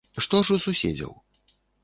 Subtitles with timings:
[0.27, 1.13] Што ж у суседзяў?